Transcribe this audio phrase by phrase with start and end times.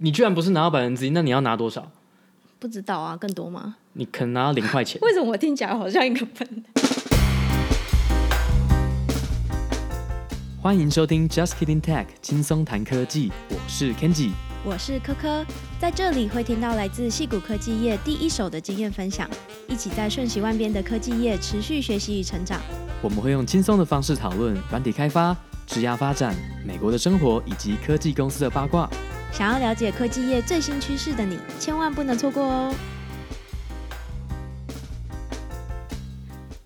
[0.00, 1.90] 你居然不是拿到百分之一，那你要拿多少？
[2.60, 3.74] 不知道啊，更多吗？
[3.94, 5.00] 你可能拿到零块钱。
[5.02, 6.84] 为什么我听起来好像一个笨蛋？
[10.62, 14.30] 欢迎收听 Just Kidding Tech，轻松谈科技，我是 Kenji，
[14.64, 15.44] 我是科科，
[15.80, 19.28] 在这里会听到来自矽谷科技业第一手的经验分享，
[19.66, 22.60] 一起在瞬息万变的科技业持续学习与成长。
[23.02, 25.36] 我们会用轻松的方式讨论软体开发、
[25.66, 28.88] 职涯发展、美国的生活以及科技公司的八卦。
[29.32, 32.74] 想要了解科技业最新趋势的你，千万不能错过哦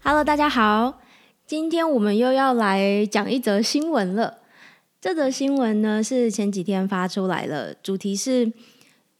[0.03, 1.01] ！Hello，大家好，
[1.47, 4.39] 今天我们又要来讲一则新闻了。
[5.01, 8.51] 这则新闻呢是前几天发出来了，主题是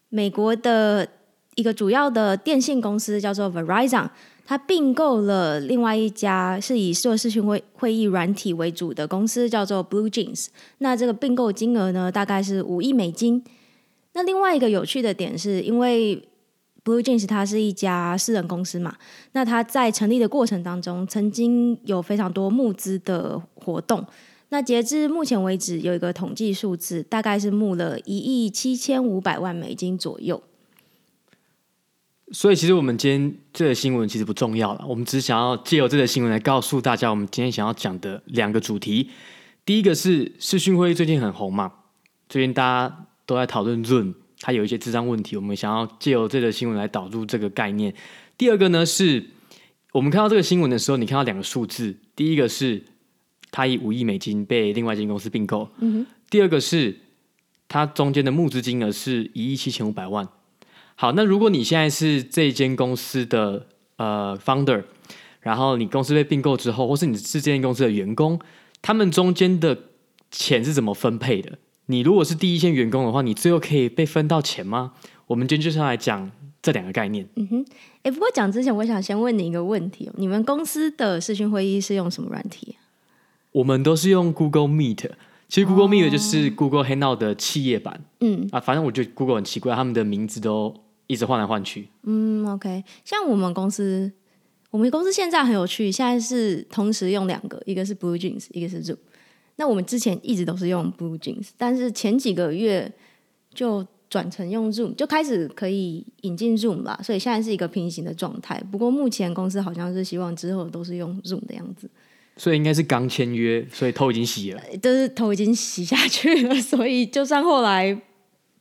[0.09, 1.07] 美国的
[1.55, 4.09] 一个主要的电信公司叫做 Verizon。
[4.45, 10.47] 他并购了另外一家是以做视讯会会议软体为主的公司，叫做 BlueJeans。
[10.79, 13.43] 那这个并购金额呢，大概是五亿美金。
[14.13, 16.21] 那另外一个有趣的点是，因为
[16.83, 18.95] BlueJeans 它是一家私人公司嘛，
[19.31, 24.05] 那它在成立的过程当中，曾经有非常多募资的活动。
[24.49, 30.43] 那截至目前为止，有一个统计数字，大概是募了一亿七千五百万美金左右。
[32.35, 34.83] 所以，其实我们今天这个新闻其实不重要了。
[34.89, 39.11] 我们只想要借由这个新闻来告诉大家，我们今天想要讲的两个主题。
[39.63, 41.71] 第一个是视讯会议最近很红嘛，
[42.27, 45.35] 最近大家都在讨论 Zoom，它有一些智商问题。
[45.35, 47.93] 我们想要借由这个新闻来导入这个概念。
[48.35, 49.23] 第二个呢，是
[49.91, 51.95] 我们看到这个新闻的时候，你看到两个数字。
[52.15, 52.83] 第一个是
[53.51, 56.07] 它以五亿美金被另外一间公司并购，嗯哼。
[56.31, 56.97] 第二个是
[57.67, 60.27] 它中间的募资金额是一亿七千五百万。
[60.95, 63.65] 好，那如果你现在是这间公司的
[63.97, 64.83] 呃 founder，
[65.41, 68.39] 然后你公司被并购之后，或是你是这间公司的员工，
[68.81, 69.77] 他们中间的
[70.31, 71.57] 钱是怎么分配的？
[71.87, 74.93] 你如果是第一线员工的话，你最后可以被分到钱吗？
[75.27, 77.27] 我们今天就是要来讲这两个概念。
[77.35, 77.65] 嗯哼，
[78.03, 82.77] 哎，不过讲之前，我想先问你一个问题：你们公司的视讯会议是用什么软体？
[83.51, 85.09] 我们都是用 Google Meet。
[85.53, 88.03] 其实 Google Meet 就是 Google Hangout 的企业版。
[88.21, 90.73] 嗯啊，反正我觉得 Google 很奇怪，他们的名字都。
[91.05, 91.89] 一直换来换去。
[92.03, 92.81] 嗯，OK。
[93.03, 94.09] 像我们公司，
[94.71, 98.95] 我们公司现在很有趣，现在是同时用两个，一个是 BlueJeans，一个是 Zoom。
[99.57, 102.91] 那我们之前一直都是用 BlueJeans，但是前几个月
[103.53, 106.97] 就转成用 Zoom，就开始可以引进 Zoom 吧。
[107.03, 108.63] 所以现在是一个平行的状态。
[108.71, 111.91] 不过目前公司好像是希望之后都是用 Zoom 的样子。
[112.37, 114.61] 所以应该是刚签约，所以头已经洗了。
[114.81, 117.99] 就是头已经洗下去了，所以就算后来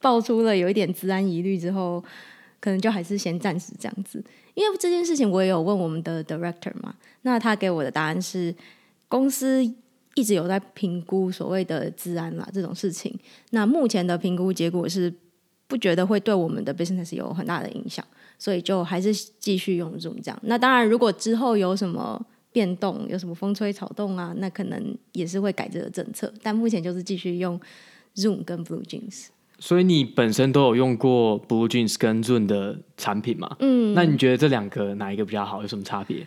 [0.00, 2.04] 爆出了有一点资安疑虑之后。
[2.64, 4.24] 可能就还是先暂时这样子，
[4.54, 8.54] 因为这件事情我也有问我们的 director 嘛，那他给我的答案是，
[9.08, 9.64] 公司
[10.14, 13.18] 一直有在评估所谓的资安啦这种事情，
[13.50, 15.12] 那目前的评估结果是
[15.66, 18.06] 不觉得会对我们的 business 有很大的影响，
[18.38, 20.38] 所以就还是继续用 Zoom 这样。
[20.44, 27.58] 那当然，如果之后有什么变动，有什么风吹草动啊，那可能也是会改这个政策，但目前就是继续用
[28.14, 29.28] Zoom 跟 BlueJeans。
[29.58, 33.56] 所以你本身都有用过 BlueJeans 跟 Zoom 的产品吗？
[33.60, 35.62] 嗯，那你觉得这两个哪一个比较好？
[35.62, 36.26] 有什么差别？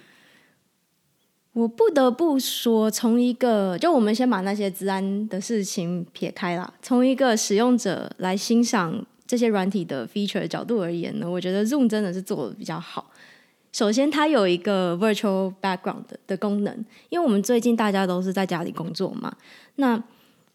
[1.53, 13.09] 我不得不说，从一个就我们先把那些治安的事情撇开啦，从一个使用者来欣赏这些软体的 feature 的角度而言呢，我觉得 Zoom 真的是做的比较好。
[13.75, 16.73] 首先，它有一个 virtual background 的功能，
[17.09, 19.35] 因为我们最近大家都是在家里工作嘛。
[19.75, 20.01] 那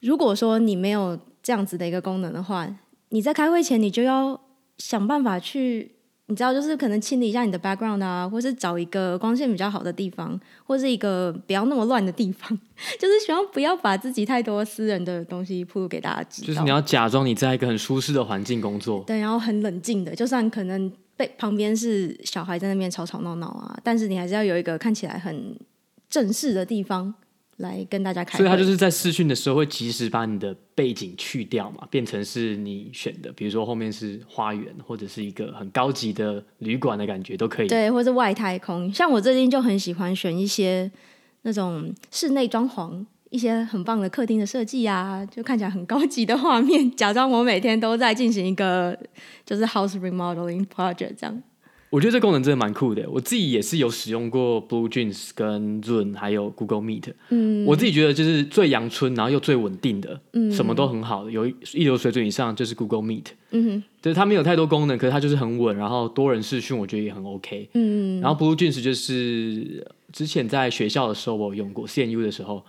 [0.01, 2.67] 如果说你没有这样子的一个功能的话，
[3.11, 4.41] 你在开会前你就要
[4.79, 5.93] 想办法去，
[6.29, 12.49] 你知道，就是可能清理一下你的 background 啊，或是找一个光线比较好的地方，或是一个不要那么乱的地方，
[12.99, 16.47] 就是希望不要把自己太多私人的东西铺露给大家知道。
[16.47, 25.55] 就是你要假装你在一个很舒适的环境工作，对，然后很冷静的，就算可能被旁边是小孩在那边吵吵闹闹啊，但是你还是要有一个看起来很
[26.09, 27.13] 正式的地方。
[27.61, 37.69] 来跟大家开，所以他就是在试训的时候会及时把你的背景去掉嘛，变成是你选的，比如说后面是花园或者是一个很高级的旅馆的感觉都可以。
[37.69, 38.91] 对，或者是外太空。
[38.91, 40.91] 像我最近就很喜欢选一些
[41.43, 48.97] 那种室内装潢，一些很棒的客厅的设计啊，就看起来很高级的画面， 假装我每天都在进行一个
[49.47, 51.43] 就是 house remodeling project 这样。
[51.91, 57.13] 我觉得这功能真的蛮酷的，我自己也是有使用过 BlueJeans 跟 Zoom 还有 Google Meet。
[57.31, 63.25] 嗯，我自己觉得就是最阳春，然后又最稳定的，嗯，什么都很好的，有一流水准以上就是 Google Meet。
[63.51, 67.69] 嗯哼，就是它没有太多功能，可是它就是很稳，然后多人视讯我觉得也很 OK。
[67.75, 72.65] 嗯，然后 BlueJeans 就是之前在学校的时候我有用过，CNU 的时候，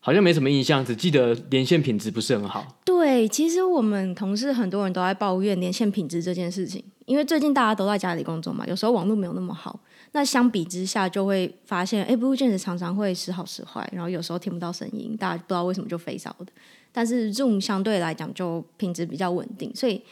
[0.00, 2.66] 好像没什么印象，只记得连线品质不是很好。
[2.84, 9.78] 对，其实我们同事很多人都在抱怨连线品质这件事情，因为最近大家都在家里工作嘛，有时候网络没有那么好。
[10.12, 16.52] 那相比之下，就会发现，哎，BlueJeans 常常会时好时坏，然后有时候听不到声音，大家不知道为什么就 phase out 的。
[16.90, 20.02] 但是 Zoom 相对来讲就品质比较稳定，所以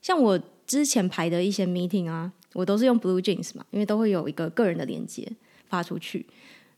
[0.00, 5.30] 像我之前排的一些 meeting 啊，我都是用 BlueJeans 嘛，因为都会有一个个人的连接
[5.68, 6.24] 发出去。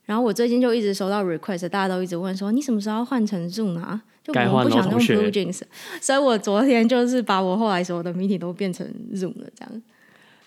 [0.07, 4.03] 然后我最近就一直收到 request，大家都一直问说，你什么时候要换成 Zoom 啊？
[4.25, 5.63] 就我不想用 BlueJeans，
[6.01, 9.83] 所以我昨天就是把我后来所有的 meeting 都变成 Zoom 了，这样。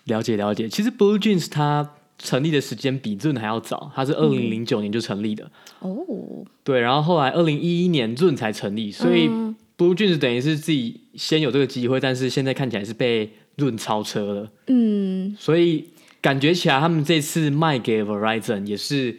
[0.04, 5.50] 了解了解，其实 BlueJeans 它成立的时间比 Zoom 还要早，它是二零零九年就成立的。
[5.78, 9.30] 哦、嗯，对，然后后来二零一一年 Zoom 才成立，所以
[9.78, 14.50] BlueJeans 等于是自己先有这个机会，但是现在看起来是被 Zoom 超车了。
[14.66, 15.86] 嗯，所以
[16.20, 19.16] 感觉起来他们这次卖给 Verizon 也是。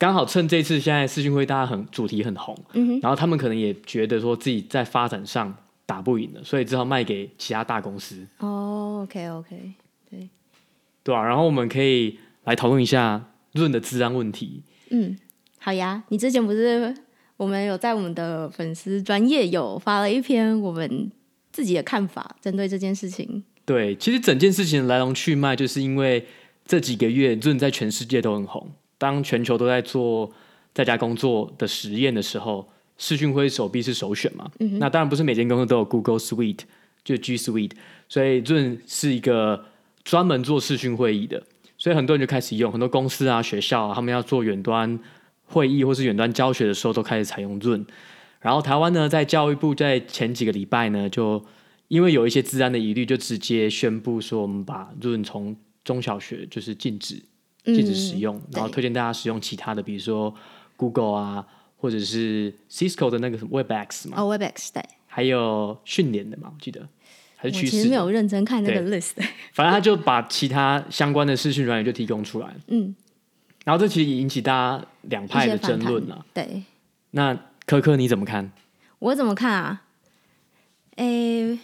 [0.00, 5.54] 刚好趁这次现在视讯会，大家很主题很红，嗯，然后他们可能也觉得说自己在发展上
[5.84, 8.26] 打不赢了，所以只好卖给其他大公司。
[8.38, 9.72] 哦，OK OK，
[10.10, 10.26] 对，
[11.04, 14.62] 对啊，然后我们可以来讨论一下 Zoom 的治安问题。
[14.88, 15.18] 嗯，
[15.58, 16.94] 好呀，你之前不是
[17.36, 21.12] 我们有在我们的粉丝专业有发了一篇我们
[21.52, 23.44] 自己的看法，针对这件事情。
[23.66, 26.26] 对，其实整件事情的来龙去脉，就是因为
[26.64, 28.72] 这几个月 Zoom 在全世界都很红。
[29.00, 30.30] 当全球都在做
[30.74, 32.68] 在家工作的实验的时候，
[32.98, 34.50] 视讯会手臂是首选嘛？
[34.58, 36.58] 嗯、那当然不是每间公司都有 Google Suite，
[37.02, 37.70] 就 G Suite，
[38.10, 39.64] 所以 Zoom 是一个
[40.04, 41.42] 专门做视讯会议的，
[41.78, 45.00] 所以很多人就开始用，很多公司啊、学校啊，他们要做远端
[45.46, 47.86] 会议或是远端教学的时候，都开始采用 Zoom。
[48.40, 51.42] 然后台湾呢，在教育部在前几个礼拜呢，就
[51.88, 57.22] 因为有一些治安的疑虑，就直接宣布说，我们把 Zoom 从中小学就是禁止。
[57.64, 60.34] 禁止使用，然后推荐大家使用其他的，比如说
[60.76, 61.46] Google 啊，
[61.76, 64.20] 或者是 Cisco 的那个什么 Webex 嘛。
[64.20, 64.82] 哦，Webex 对。
[65.06, 66.88] 还有训练的嘛，我记得
[67.36, 67.70] 还是趋势。
[67.72, 69.12] 其实没有认真看那个 list。
[69.52, 72.54] 反正他就把其他相关的视讯软件就提供出来。
[72.68, 72.94] 嗯。
[73.64, 76.24] 然后这其实引起大家两派的争论了。
[76.32, 76.62] 对。
[77.10, 77.36] 那
[77.66, 78.50] 科科你怎么看？
[79.00, 79.82] 我怎么看啊？
[80.96, 81.58] 诶，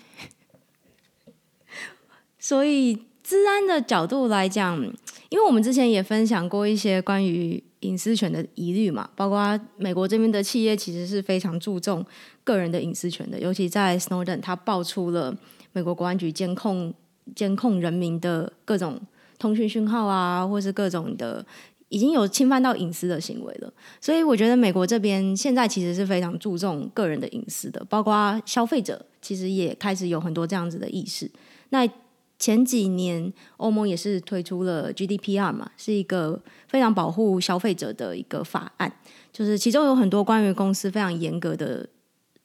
[2.39, 4.81] 所以治安的角度来讲。
[5.29, 12.05] 因为我们之前也分享过一些关于隐私权的疑虑嘛，包括美国这边的企业其实是非常注重
[12.45, 15.37] 个人的隐私权的，尤其在 Snowden 他爆出了
[15.73, 16.95] 美国国安局监控
[17.35, 19.01] 监控人民的各种
[19.37, 21.45] 通讯讯号啊，或是各种的
[21.89, 23.73] 已经有侵犯到隐私的行为了。
[24.01, 31.29] 所以我觉得美国这边现在其实是非常注重个人的隐私的，包括消费者其实也开始有很多这样子的意识。
[31.71, 31.85] 那
[32.39, 38.93] 前几年，欧盟也是推出了 GDPR 嘛，是一个非常保护消费者的一个法案。
[39.33, 41.89] 就是其中有很多关于公司非常严格的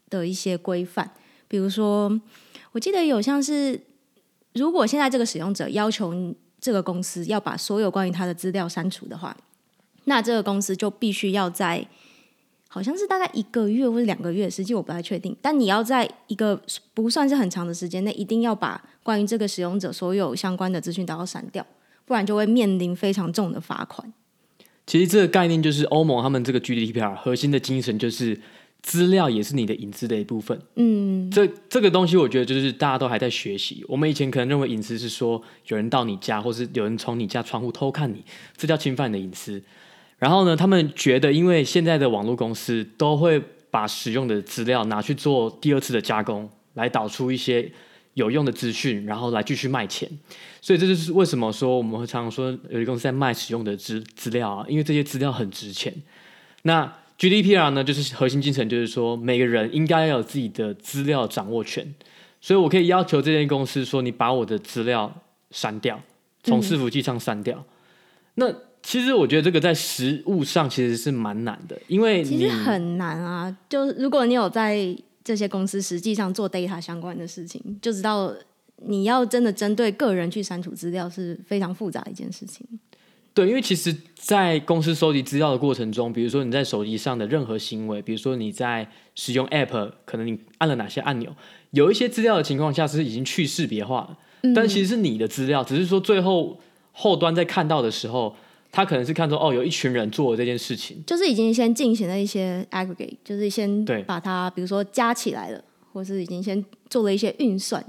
[0.10, 1.12] 的一些规范，
[1.48, 2.20] 比如说，
[2.72, 3.80] 我记得有像是，
[4.54, 6.14] 如果现在这个使用者要求
[6.60, 9.36] 这个公司要把所有关于他的资料删除的话，
[10.06, 11.88] 那这个公司就必须要在。
[12.74, 15.36] 好像是大概一个月或者两个月，实际我不太确定。
[15.42, 16.58] 但你要在一个
[16.94, 21.66] 不算是很长的时间内，一定要把关于这个使用者所有相关的资讯都要删掉，
[22.06, 24.14] 不然就会面临非常重的罚款。
[24.88, 28.40] 其实这个概念就是欧盟他们这个 GDPR 核心的精神，就是
[28.82, 30.58] 资料也是你的隐私的一部分。
[30.76, 33.84] 嗯，这这个东西我觉得就是大家都还在学习。
[33.90, 38.24] 我们以前可能认为隐私是说有人到你家，或是有人从你家窗户偷看你，
[38.56, 39.62] 这叫侵犯你的隐私。
[40.22, 47.68] 然后呢，他们觉得，因为现在的网络公司都会把使用的资料拿去做第二次的加工，来导出一些
[48.14, 50.08] 有用的资讯，然后来继续卖钱。
[50.62, 55.92] 所以这就是为什么说我们会常常说有一个公司在卖使用的资资料啊，因为这些资料很值钱。
[56.62, 56.86] 那
[57.18, 61.92] GDPR 呢，就是核心精神，就是说每个人应该要有自己的资料掌握权。
[62.40, 65.12] 所以我可以要求这间公司说，你把我的资料
[65.50, 66.00] 删掉，
[66.44, 67.58] 从伺服器上删掉。
[67.58, 67.66] 嗯、
[68.36, 73.56] 那其实我觉得这个在实务上其实是蛮难的，因为其实很难啊。
[73.70, 78.34] 就如果你有在这些公司实际上做 data 相关的事情，就知道
[78.88, 82.66] 你要真的针对个人去删除资料是非常复杂的一件事情。
[83.36, 91.34] 对，因为其实，在公司收集资料的过程中，比如说你在手机上的任何行为，比如说你在使用 app，可能你按了哪些按钮，
[91.70, 96.60] 有一些资料的情况下是已经去识别化了，嗯、但其实是你的资料，只是说最后
[96.92, 98.36] 后端在看到的时候。
[98.72, 105.62] 他可能是看出哦，有一群人做了这件事情，就是已经先进行了一些 aggregate，就是先把它比如说加起来了，
[105.92, 107.84] 或是已经先做了一些运算，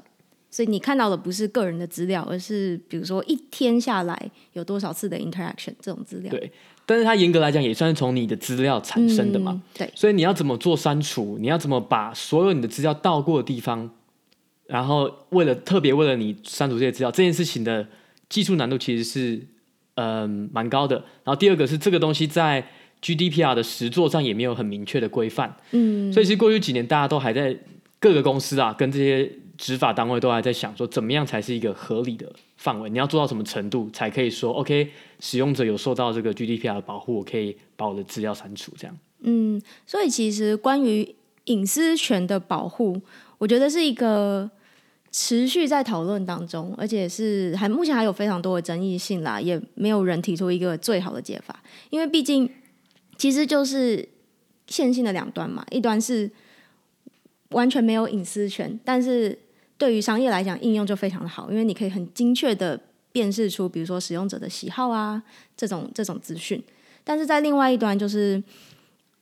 [0.51, 6.31] 所以你看到的不是个人的资料，而是比如说一天下来有多少次的 interaction 这种资料。
[6.31, 6.51] 对，
[6.85, 9.53] 但是它严格来讲也算是从你的资料产生的嘛。
[9.53, 11.39] 嗯、对，所以你要怎么做删除？
[11.41, 13.89] 你要怎么把所有你的资料到过的地方，
[14.67, 17.87] 然后为了特别为了你删除这些资料，这件事情的
[18.29, 19.41] 技术难度其实是
[19.95, 20.97] 嗯蛮高的。
[20.97, 22.67] 然后第二个是这个东西在
[23.03, 25.57] GDPR 的实作上也没有很明确的规范。
[25.73, 27.57] 嗯，所以其实过去几年大家都还在
[27.99, 29.31] 各个公司啊跟这些。
[29.59, 32.91] 执法单位都还在想说，怎么样才是一个合理的范围？
[32.91, 34.91] 你要做到什么程度才可以说 OK？
[35.21, 38.73] 使用者有受到这个 GDPR 的保护，我可以把我的资料删除？
[38.77, 38.99] 这样。
[39.21, 43.01] 嗯，所以其实关于隐私权的保护，
[43.39, 44.51] 我觉得是一个
[45.13, 51.63] 持续在讨论当中，而且是还目前还有非常多的争议性啦，也没有人提出一个最好的解法。
[51.91, 52.51] 因为毕竟
[53.19, 54.09] 其实就是
[54.67, 56.31] 线性的两端嘛，一端是
[57.51, 59.39] 完全没有隐私权，但是
[59.77, 62.81] 对于商业来讲，应用就非常的好，因为你可以很精确的
[63.13, 65.23] 辨识出，比如说使用者的喜好啊，
[65.55, 66.63] 这种这种资讯。
[67.05, 68.43] 但是在另外一端，就是，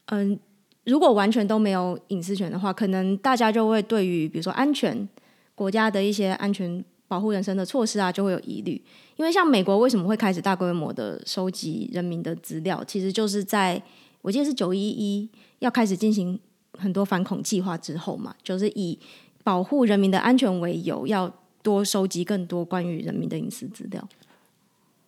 [0.06, 0.38] 嗯，
[0.84, 5.08] 如果完全都没有隐私权的话，可能大家就会对于比如说安全
[5.60, 8.82] 国家的一些安全保护人身的措施啊，就会有疑虑。
[9.16, 13.82] 因为像美国为什么会开始大规模的收集人民的资料，其实就是在
[14.22, 16.40] 我记得是九一一要开始进行
[16.72, 18.98] 很多反恐计划之后嘛，就是以。
[19.42, 24.06] 保护人民的安全为由，要多收集更多关于人民的隐私资料。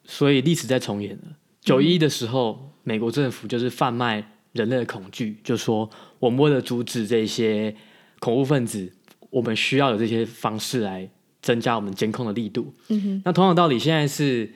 [0.05, 1.37] 所以历史在重演了。
[1.61, 7.77] 九一的时候，美国政府就是贩卖人类的恐惧，就说我们为了阻止这些
[8.21, 8.91] 恐怖分子，
[9.33, 11.09] 我们需要有这些方式来
[11.41, 12.73] 增加我们监控的力度。
[12.89, 13.23] 嗯哼。
[13.25, 14.49] 那同样道理，现在是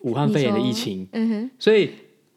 [0.00, 1.06] 武汉肺炎的疫情。
[1.12, 1.50] 嗯哼。
[1.58, 1.90] 所以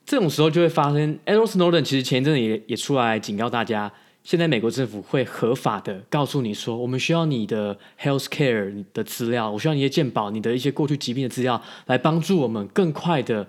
[0.06, 1.18] 这种时候就会发生。
[1.26, 3.92] Edward Snowden 其实前一阵也也出来警告大家。
[4.24, 13.46] 现在美国政府会合法的告诉你说，我们需要你的 health care 你的资料，我需要你的健保，你的一些过去疾病的资料，来帮助我们更快的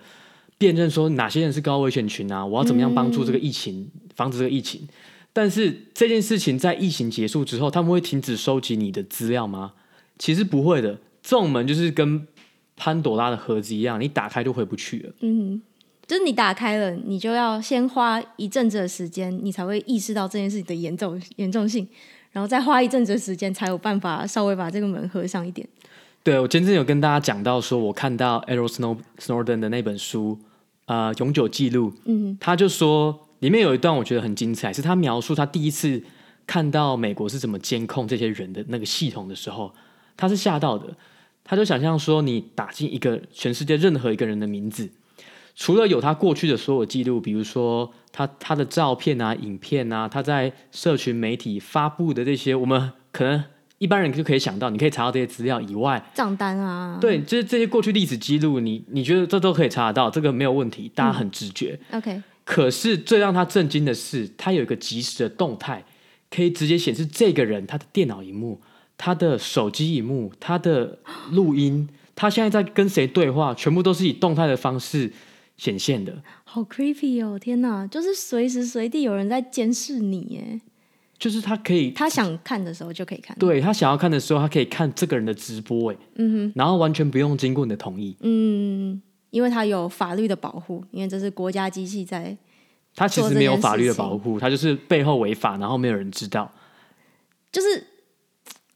[0.59, 4.80] 辨认说哪些人是高危险群啊，我要怎么样帮助这个疫情，嗯、防止这个疫情。
[5.35, 9.73] 但是这件事情在疫情结束之后，他们会停止收集你的资料吗？
[10.19, 12.26] 其实不会的，这种门就是跟
[12.75, 15.12] 潘朵拉的盒子一样，你打开就回不去了。
[15.21, 15.61] 嗯。
[16.07, 21.88] 就是你打开了，你就要先花一阵子的时间，你才会意识到这件事情的严重严重性，
[22.31, 25.67] 然后再花一阵子的时间，才有办法稍微把这个门合上一点。
[26.23, 30.38] 对，我今天有跟大家讲到，说我看到 Edward Snowden 的那本书，
[30.85, 36.03] 呃，永久记录，嗯，他就说里面有一段我觉得很精彩，是他描述他第一次
[36.47, 39.71] 看到美国是怎么监控这些人的那个系统的时候，
[40.17, 40.87] 他是吓到的，
[41.45, 44.91] 他就想象说，你打进一个全世界任何一个人的名字。
[45.55, 53.45] 除了有他过去的所有记录，比如说他他的照片啊、影片啊，他在社群媒体发布的这些，我们可能
[53.77, 61.79] 一般人就可以想到，你可以查到这些资料以外，账单啊，对，就是这些过去历史记录，你你觉得这都可以查得到，这个没有问题，大家很直觉。
[61.91, 65.85] 嗯、OK，可是最让他震惊的是，他有一个即时的动态，
[66.31, 68.61] 可以直接显示这个人他的电脑荧幕、
[68.97, 70.99] 他的手机荧幕、他的
[71.31, 75.13] 录音，他现在在跟谁对话，全部都是以动态的方式。
[75.57, 77.39] 显现的，好 creepy 哦！
[77.39, 80.61] 天哪，就是随时随地有人在监视你耶。
[81.17, 83.37] 就是他可以，他想看的时候就可以看。
[83.39, 89.01] 对，他想要看的时候，他可以看这个人的直播，哎，嗯哼，然后完全不用经过你的同意，嗯，
[89.35, 92.37] 因为它有法律的保护，因为这是国家机器在。
[92.95, 96.50] 他其实没有法律的保护，他就是背后违法，然后没有人知道。
[97.50, 97.85] 就是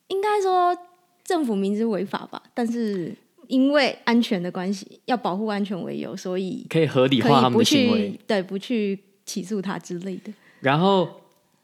[0.09, 0.77] 应该说
[1.23, 3.15] 政府明知违法吧，但是。
[3.49, 10.31] 因为安全的关系，要保护安全为由，所以可以合理化他们的行为，对，不去起诉他之类的。
[10.61, 11.09] 然后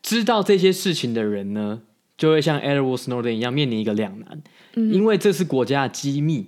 [0.00, 1.82] 知道这些事情的人呢，
[2.16, 4.42] 就会像 Edward Snowden 一样面临一个两难，
[4.76, 6.46] 嗯，因为这是国家的机密，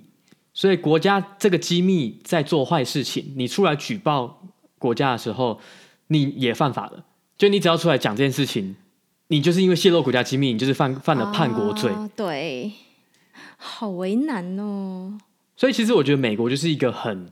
[0.57, 4.41] 所以国家这个机密在做坏事情，你出来举报
[4.79, 5.61] 国家的时候，
[6.07, 7.05] 你也犯法了。
[7.37, 8.75] 就你只要出来讲这件事情，
[9.27, 11.91] 你就是因为泄露国家机密，你就是犯犯了叛国罪。
[11.91, 12.71] 啊，对，
[13.57, 15.19] 好为难哦。
[15.55, 17.31] 所以其实我觉得美国就是一个很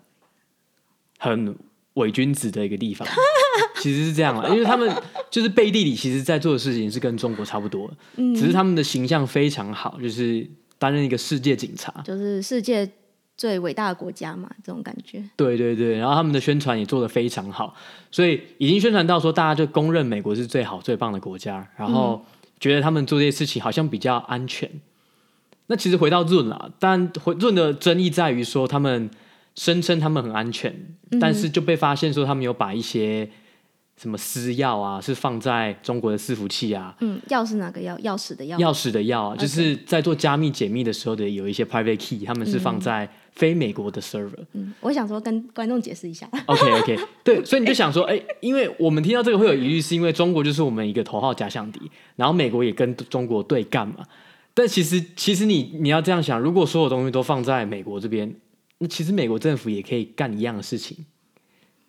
[1.18, 1.58] 很
[1.96, 3.08] 伪君子的一个地方，
[3.82, 4.88] 其实是这样啊，因为他们
[5.32, 12.88] 就是背地里其实在做的事情是跟中国差不多，只是他们的形象非常好，就是担任一个世界警察，就是世界
[13.38, 15.24] 最伟大的国家嘛，这种感觉。
[15.36, 17.76] 对对对，然后他们的宣传也做得非常好，
[18.10, 22.24] 所以已经宣传到说大家就公认美国是最好最棒的国家，然后
[22.60, 24.70] 觉得他们做这些事情好像比较安全。
[25.68, 29.10] 那其实回到 Zoom 啦，但回 Zoom 的争议在于说，他们
[29.56, 30.72] 声称他们很安全，
[31.12, 33.28] 嗯，但是就被发现说他们有把一些
[33.98, 36.96] 什么私钥啊，是放在中国的伺服器啊。
[37.00, 38.00] 嗯，钥是哪个钥？
[38.02, 38.58] 钥匙的钥。
[38.60, 44.46] 钥匙的钥啊，就是在做加密解密的时候的有一些 private key，他们是放在非美国的 server。
[44.54, 46.28] 嗯，我想说跟观众解释一下。
[46.48, 51.80] OK OK， 对，所以你就想说，哎，因为我们听到这个会有疑虑，是因为中国就是我们一个头号假想敌，
[52.16, 54.06] 然后美国也跟中国对干嘛。
[54.54, 58.34] 但其实，其实你你要这样想，如果所有东西都放在美国这边，
[58.78, 61.06] 那其实美国政府也可以干一样的事情。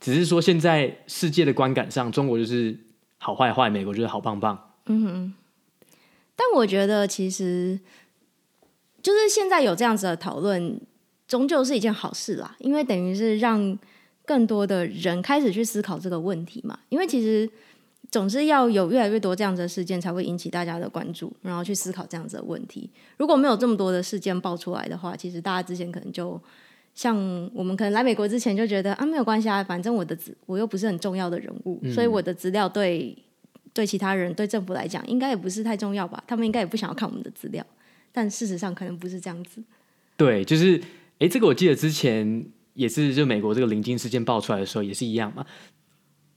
[0.01, 2.77] 只是说，现在世界的观感上，中国就是
[3.19, 4.73] 好坏坏，美国就是好棒棒。
[4.87, 5.35] 嗯哼。
[6.35, 7.81] 但我觉得，其实
[9.01, 10.81] 就是现在有这样子的讨论，
[11.27, 13.79] 终究是一件好事啦，因为等于是让
[14.25, 16.79] 更多的人开始去思考这个问题嘛。
[16.89, 17.49] 因为其实
[18.11, 22.89] 总是要有越来越多这样子的事件，才会引起大家的关注，然后去思考这样子的问题。
[23.17, 26.41] 如果没有这么多的事件爆出来的话，其实大家之前可能就。
[26.95, 27.15] 像
[27.53, 33.15] 我们可能来美国之前就觉得啊，没有关系啊，反正我的资我又不是很重要的人物，嗯、所以我的资料对
[33.75, 36.25] 对其他人对政府来讲应该也不是太重要吧？
[36.27, 37.63] 他们应该也不想要看我们的资料，
[38.13, 39.63] 但事实上可能不是这样子。
[40.17, 40.81] 对，就是
[41.19, 45.45] 哎，这个我记得之前也是，就美国这个临近事件爆出来的时候也是一样嘛。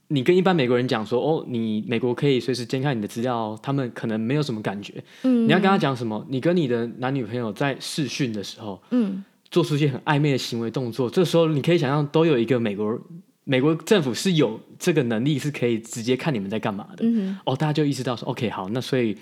[0.08, 5.02] 你跟一般美国人讲说哦，你美国可以随时监看你的资料，他们可能没有什么感觉。
[5.22, 6.26] 嗯，你要跟他讲什么？
[6.28, 9.24] 你跟你的男女朋友在视讯的时候，嗯。
[9.50, 12.96] 做出一些很暧昧的行为动作，这时候你可以想象，都有一个美国
[13.42, 17.04] 美国政府是有这个能力，是可以直接看你们在干嘛的。
[17.04, 19.18] 嗯、哦，大家就意识到说，OK，好，那所以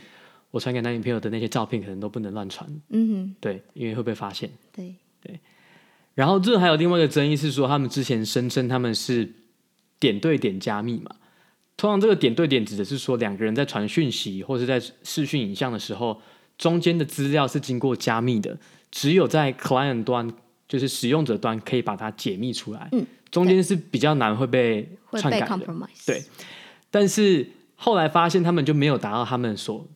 [0.50, 2.68] 我传给男女朋友的那些照片，可能都不能乱传。
[2.90, 4.50] 嗯哼，对，因为会被发现。
[4.70, 4.94] 对对。
[6.18, 9.32] 然后这还有另外一个争议是说，他们之前声称他们是
[10.00, 11.14] 点对点加密嘛？
[11.76, 16.20] 通常这个点对点指的是说，两个人在传讯息或是在视讯影像的时候，
[16.58, 18.58] 中间的资料是经过加密的。
[18.90, 20.28] 只有在 client 端，
[20.66, 22.88] 就是使用者端，可以把它解密出来。
[22.90, 25.88] 嗯，中间是比较难会被篡改的。
[26.04, 26.24] 对，
[26.90, 29.86] 但是后来发现他们就没有达到他们所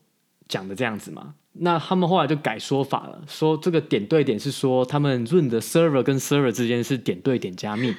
[0.46, 1.34] 讲的这样子嘛。
[1.54, 7.94] 那他们后来就改说法了，说这个点对点是说他们 run 的 server 跟 server 之间是点对点加密。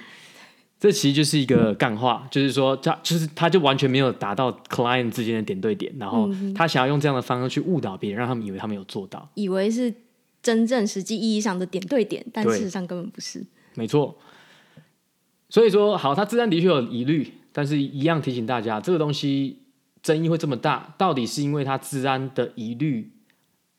[0.80, 9.94] 这其实就是一个干话，就是说他就是他就完全没有达到 client 之间的点对点，然后他想要用这样的方式去误导别人，让他们以为他们有做到，以为是。
[10.44, 13.42] 真正实际意义上的点对点，但事实上根本不是。
[13.76, 14.14] 没错，
[15.48, 19.60] 所以说好，他自然的确有疑虑，但是一样提醒大家，这个东西
[20.02, 23.10] 争议会这么大，到底是因为它资安的疑虑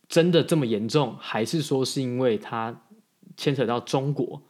[0.08, 2.74] 真的这么严重，还是说是因为它
[3.36, 4.40] 牵扯到中国？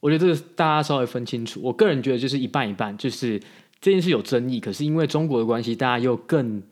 [0.00, 1.60] 我觉得这个大家稍微分清楚。
[1.62, 3.40] 我个人觉得就是一半一半，就是
[3.80, 6.62] 这件事有争议，可是因为中国的关系，大家又更。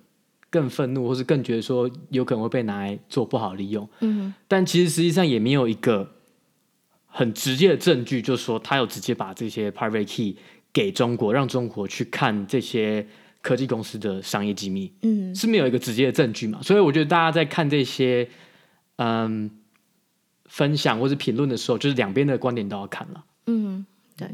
[0.51, 3.89] 更愤怒，或是更觉得说有可能会被拿来做不好利用。
[3.99, 6.09] 嗯，但其实实际上也没有一个
[7.07, 10.37] 很直接的证据，就是说他有直接把这些 private key
[10.73, 13.05] 给中国，让中国去看这些
[13.45, 14.91] 科技公司的商业机密。
[15.03, 16.63] 嗯，是没有一个直接的证据嘛？
[16.63, 18.27] 所以我觉得大家在看这些
[18.97, 19.51] 嗯
[20.47, 23.25] 分享或是评论的时候，就是两边的观点都要看了。
[23.47, 23.85] 嗯，
[24.17, 24.27] 对，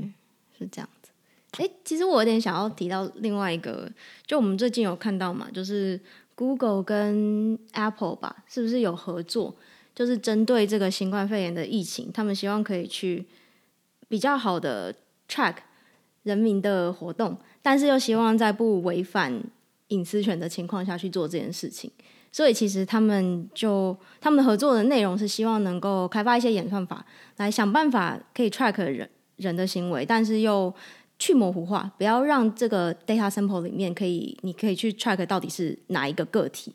[0.57, 1.11] 是这样子。
[1.59, 3.91] 哎，其实我有点想要提到另外一个，
[4.25, 6.01] 就我们最近有看到嘛，就是
[6.37, 9.57] Google 跟 Apple 吧，是不是有合作？
[9.93, 13.27] 就是针对这个新冠肺炎的疫情，他们希望可以去
[14.09, 14.95] 比较好的
[15.29, 15.57] track
[16.23, 19.43] 人民的活动，但是又希望在不违反
[19.89, 21.91] 隐私权的情况下去做这件事情。
[22.33, 27.05] 所以其实他们就他们的合作的内容是希望能够开发一些演算法，
[27.39, 30.73] 来想办法可以 track 人人的行为，但是又
[31.19, 36.73] 去模糊化，不要让这个 data sample 里面可以，你可以去 track 到底是哪一个个体。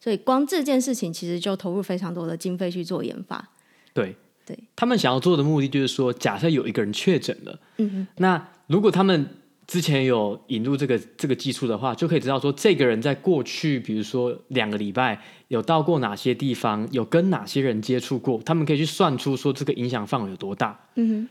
[0.00, 3.48] 所以光这件事情其实就投入非常多的经费去做研发。
[3.94, 9.28] 对对，他们想要做的目的就是说，假设有一个人确诊了，嗯哼，那如果他们
[9.66, 20.78] 之前有引入这个这个技术的话，就可以知道说，这个人在过去，比如说两个礼拜有到过哪些地方，有跟哪些人接触过，他们可以去算出说这个影响范围有多大。
[20.94, 21.28] 嗯哼。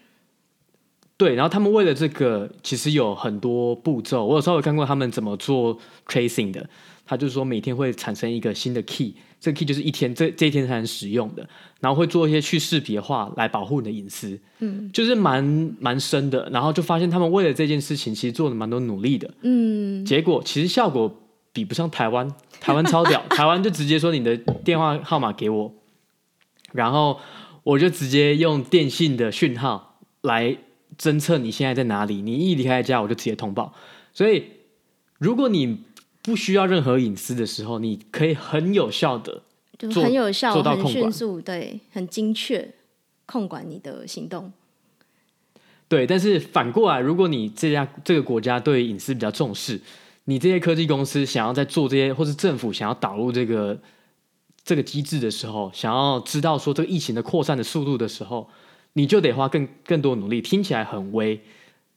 [1.18, 4.26] 对，然后他们为了这个，其实有很多步骤。
[4.26, 6.70] 我有稍微看过他们怎么做 tracing 的。
[7.06, 11.48] 他就是说，每天会产生一个新的 key，这个 key 就是一天这这一天才能使用的。
[11.80, 14.40] 然后会做一些去识别化来保护你的隐私。
[14.60, 15.44] 嗯，就是蛮
[15.80, 16.50] 蛮深的。
[16.52, 19.32] 然后就发现他们为了这件事情，其实做了蛮多努力的。
[19.42, 21.14] 嗯，结果其实效果
[21.54, 22.28] 比不上台湾，
[22.60, 25.74] 台湾超屌， 台湾就直接说你的电话号码给我，
[26.74, 27.20] 然后
[27.64, 30.58] 我就直接用电信的讯号来。
[30.98, 32.22] 侦测你现在在哪里？
[32.22, 33.74] 你一离开家，我就直接通报。
[34.14, 34.46] 所以，
[35.20, 35.80] 如果你
[36.26, 39.44] 不需要任何隐私的时候，你可以很有效的，
[39.78, 42.74] 就很有效、做到很迅速，对，很精确
[43.28, 44.52] 控管你的行动。
[45.88, 49.80] 对，但是反过来，如果你这家这个国家对隐私比较重视，
[50.24, 53.80] 你这些科技公司想要在做这些，或是政府想要导入这个
[54.64, 58.50] 这个机制的时候，想要知道说这个疫情的扩散的速度的时候，
[58.94, 60.42] 你就得花更更多努力。
[60.42, 61.40] 听起来很微，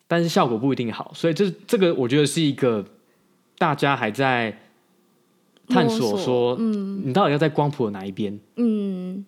[0.07, 1.11] 但是效果不一定好。
[1.15, 2.85] 所以这这个我觉得是一个
[3.59, 4.57] 大家还在
[5.69, 8.39] 探索说，嗯，你到底要在光谱的哪一边？
[8.57, 9.27] 嗯，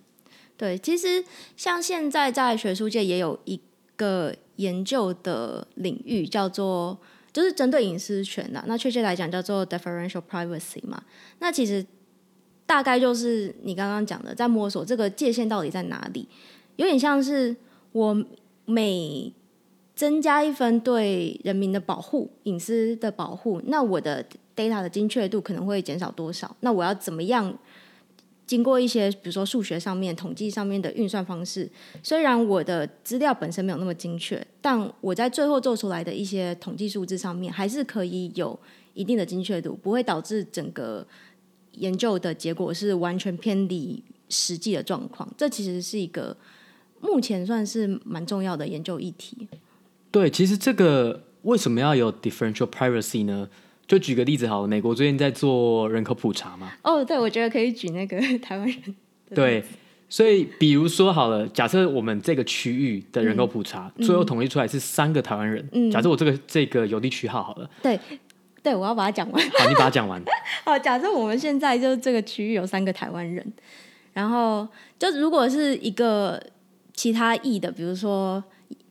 [0.57, 1.23] 对，其实
[1.57, 3.61] 像现在在学术界也有一
[3.97, 6.99] 个研究的领域叫做。
[7.33, 11.01] 就是针对隐私权的，那确切来讲叫做 deferential privacy 嘛。
[11.39, 11.87] 那其实
[12.67, 16.27] 大概就是你刚刚讲的，在摸索这个界限到底在哪里，
[16.75, 17.55] 有点像是
[17.93, 18.25] 我
[18.65, 19.33] 每
[20.01, 24.25] 增加一分对人民的保护、隐私的保护，那我的
[24.57, 26.57] data 的精确度可能会减少多少？
[26.61, 27.55] 那我要怎么样？
[28.47, 31.69] 经过一些，比如说数学上面、统计上面的运算方式，
[32.03, 38.59] 虽然我的资料本身没有那么精确，但我在最后做出来的一些统计数字上面，还是可以有
[38.95, 41.07] 一定的精确度，不会导致整个
[41.73, 45.31] 研究的结果是完全偏离实际的状况。
[45.37, 46.35] 这其实是一个
[47.03, 49.47] 目前算是蛮重要的研究议题。
[50.11, 53.49] 对，其实这个为什么要有 differential privacy 呢？
[53.87, 56.73] 就举个例子好了，美国最近在做人口普查嘛。
[56.83, 58.95] 哦，对，我觉得可以举那个 台湾人。
[59.35, 59.65] 对，
[60.09, 65.69] 所以比如说好了，假设我们这个区域的人口普查、嗯、最后统计出来是三个台湾人。
[65.73, 65.91] 嗯。
[65.91, 67.69] 假设我这个这个邮递区号好了。
[67.83, 67.99] 对，
[68.63, 69.51] 对，我要把它讲完。
[69.59, 70.23] 好，你把它讲完。
[70.65, 73.45] 好，假设我们现在就是这个区域有三个台湾人，
[74.13, 74.69] 然后
[74.99, 76.41] 就如果是一个
[76.95, 78.43] 其他裔的，比如说。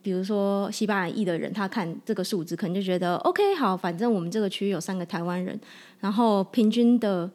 [0.02, 5.58] 比如说西班牙裔的人，他看这个数字，可能就觉得 OK，好，反正我们这个区有三个台湾人，
[6.00, 7.30] 然后平均的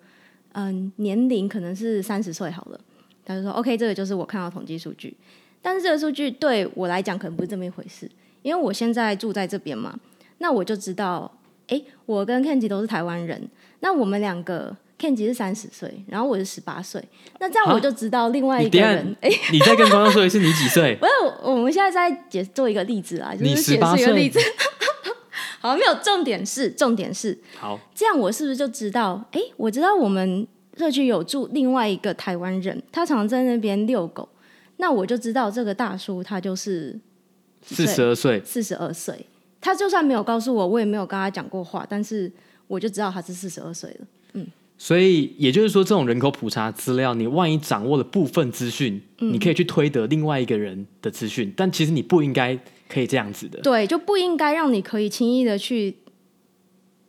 [0.53, 2.79] 嗯、年龄可能是三十岁好了，
[3.23, 5.15] 他就说 OK，这个就是我看到统计数据，
[5.61, 8.09] 但是这个数据对我来讲可能不是这么一回事，
[8.41, 9.99] 因为我现在住在这边嘛，
[10.37, 11.31] 那我就知道，
[11.67, 13.49] 哎，我跟 Kenji 都是台湾人，
[13.81, 14.75] 那我们两个。
[14.99, 17.03] Kenji 是三十岁，然后我是十八岁，
[17.39, 19.15] 那这样我就知道另外一个人。
[19.21, 20.95] 哎， 你再跟观众说一次，你几岁？
[21.01, 21.11] 不是，
[21.43, 24.39] 我们现在在解做一个例子啊，就是解释一个例子。
[25.59, 29.23] 好，没有重点是，重点是，好，这样我是不是就知道？
[29.31, 34.29] 哎，我知道我们社区有住另外一个台湾人，他常常在那边遛狗，
[34.77, 36.97] 那我就知道这个大叔他就是
[37.63, 39.25] 四十二岁，四十二岁。
[39.59, 42.31] 他就算没有告诉我，我也没有跟他讲过话，但是
[42.67, 44.05] 我就知道他是四十二岁了。
[44.75, 44.77] 嗯。
[44.77, 52.59] 所以也就是说，这种人口普查资料，你万一掌握了部分资讯，嗯，你可以去推得另外一个人的资讯，但其实你不应该
[52.89, 53.61] 可以这样子的。
[53.61, 55.95] 对，就不应该让你可以轻易的去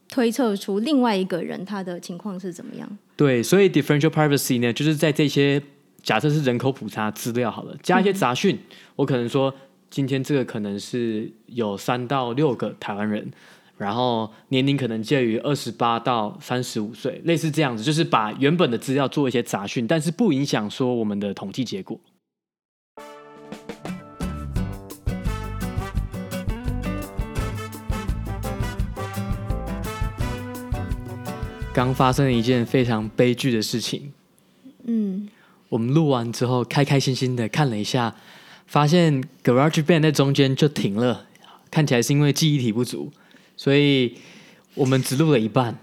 [0.08, 2.98] 推测出另外一个人他的情况是怎么样。
[3.16, 5.60] 对，所以 differential privacy 呢，就是在这些
[6.02, 9.52] 假设是人口普查资料好了，加一些杂讯，嗯，我可能说
[9.90, 13.28] 今天这个可能是有三到六个台湾人。
[13.76, 22.00] 然后年龄可能介于二十八到三十五岁，类似这样子，就是把原本的资料做一些杂讯，但是不影响说我们的统计结果。
[31.74, 34.10] 刚发生了一件非常悲剧的事情。
[34.86, 35.28] 嗯，
[35.68, 38.14] 我们录完之后，开开心心的看了一下，
[38.66, 41.26] 发现 GarageBand 在中间就停了，
[41.70, 43.12] 看起来是因为记忆体不足。
[43.56, 44.16] 所以
[44.74, 45.76] 我们只录了一半，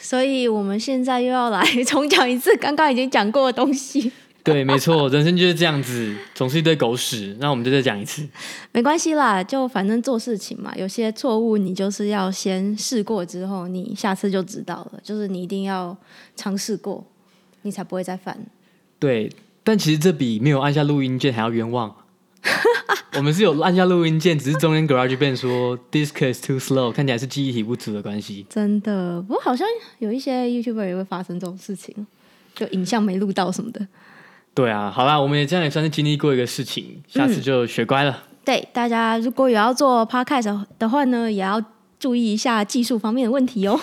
[0.00, 4.10] 所以我们现在又要来重讲一次刚刚已经讲过的东西。
[4.44, 7.36] 对，没错，人生就是这样子，总是一堆狗屎。
[7.38, 8.28] 那我们就再讲一次，
[8.72, 14.98] 没关系啦，就反正做事情嘛，有些错误你就是要先试过之后，你下次就知道了。
[15.00, 15.96] 就是你一定要
[16.34, 17.06] 尝试过，
[17.62, 18.36] 你才不会再犯。
[18.98, 19.30] 对，
[19.62, 21.94] 但其实这比没有按下录音键还要冤枉。
[23.16, 28.46] 我们是有按下录音键，只是中间 Garage Band 说 Disc is too slow，看起来是记忆体不足的关系。
[28.48, 29.66] 真的，不过好像
[29.98, 32.06] 有一些 YouTuber 也会发生这种事情，
[32.54, 33.86] 就影像没录到什么的。
[34.54, 38.10] 对啊，好啦，我们也这样也算是经历过一个事情，下次就学乖了。
[38.10, 41.62] 嗯、对，大家如果有要做 Podcast 的话呢，也要
[42.00, 43.80] 注意一下技术方面的问题哦。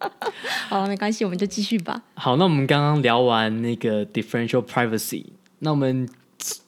[0.68, 2.02] 好了，没关系，我们就继续吧。
[2.14, 5.24] 好，那我们刚刚聊完那个 Differential Privacy，
[5.60, 6.06] 那我们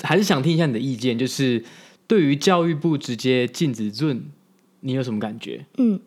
[0.02, 1.64] 还是想听一下你的意见，就是。
[2.08, 4.24] 对于教育部直接禁止润
[4.78, 5.66] 你有什么感觉？
[5.76, 5.98] 嗯，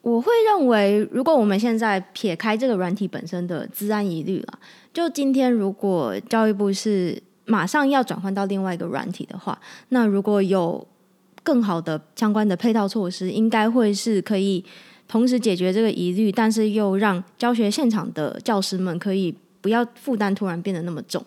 [0.00, 4.58] 我会认为，如果我们现在撇开这个软体本身的资安疑虑了，
[4.94, 10.86] 就今天如果教育部是马上要转换到另外一个软体的话，那如果有
[11.42, 14.64] 更好的相关的配套措施，应该会是可以
[15.06, 21.22] 同时解决这个疑虑，但是又让教学现场的教师们可以不要负担突然变得那么重。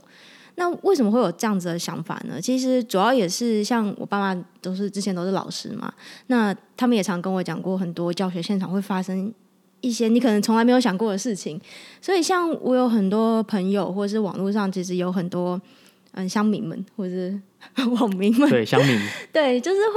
[0.58, 2.40] 那为什么会有这样子的想法呢？
[2.40, 5.94] 其实主要也是像我爸妈都是之前都是老师嘛，
[6.28, 9.34] 那他们也常跟我讲过很多教学现场会发生
[9.82, 11.60] 一些你可能从来没有想过的事情。
[12.02, 15.62] 所以，像我有很多朋友，或者是网络上其实有很多
[16.14, 17.38] 嗯乡民们，或者是
[18.00, 18.98] 网民们，对乡民，
[19.34, 19.96] 对，就是会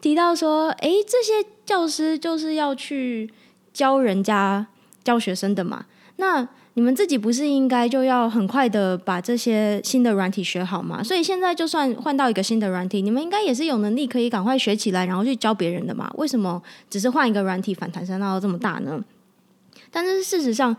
[0.00, 3.28] 提到说，哎，这些教师就是要去
[3.72, 4.64] 教人家
[5.02, 5.86] 教学生的嘛，
[6.18, 6.48] 那。
[6.78, 11.02] 你们自己不是应该就要很快的把这些新的软体学好吗？
[11.02, 16.08] 所以现在就算换到一个新的软体，你们应该也是有能力可以赶快学起来，然后去教别人的嘛？
[16.14, 19.04] 为什么只是换一个软体反弹声浪这么大呢？
[19.90, 20.76] 但是事实上，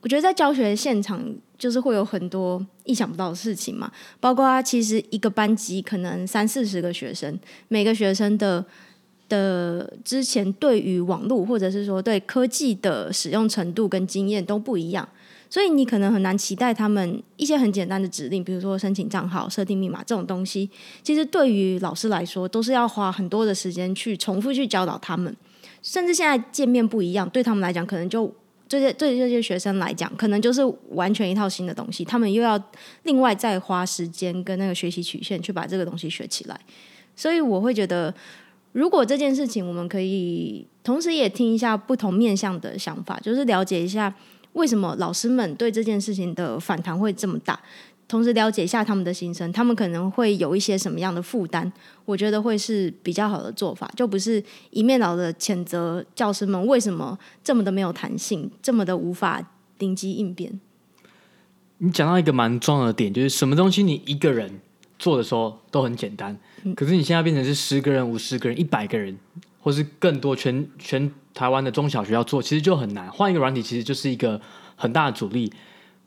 [0.00, 1.24] 我觉得在教学现场
[1.56, 3.88] 就是会有很多意想不到的事情嘛，
[4.18, 7.38] 包括其实一个班级可能三四十个学生，
[7.68, 8.64] 每个学生的。
[9.30, 15.08] 的之前对于网络或者是说对科技的使用程度跟经验都不一样，
[15.50, 20.70] 所以你可能很难期待他们一些很简单的指令，比如说申请账号、设定密码这种东西，
[21.02, 25.36] 其实对于老师来说都是要花很多的时间去重复去教导他们，
[25.82, 28.32] 甚至现在界面不一样，对他们来讲可能就
[28.68, 32.62] 这些对这些学生来讲，可能就是完全一套新的东西，他们又要
[33.02, 36.58] 另外再花时间跟那个学习曲线去把这个东西学起来，
[37.16, 38.14] 所以我会觉得。
[38.72, 44.14] 如果这件事情，我们可以同时也听一下不同面向的想法，就是了解一下
[44.52, 47.58] 为什么老师们对这件事情的反弹会这么大，
[48.08, 51.70] 同时了解一下他们的心声，他们可能会有一些什么样的负担，
[52.04, 59.40] 我觉得会是比较好的做法，就不是一面倒的谴责教师们为什么这么的没有弹性，这么的无法
[59.78, 60.60] 临机应变。
[61.78, 64.60] 你讲到一个蛮重要的点，就是什么东西你一个人
[64.98, 66.36] 做的时候都很简单。
[66.74, 69.16] 可是你现在变成是十个人、五十个人、一百个人，
[69.60, 73.10] 或是更多全，全全台湾的中小学要做，其实就很难。
[73.10, 74.40] 换一个软体，其实就是一个
[74.76, 75.52] 很大的阻力。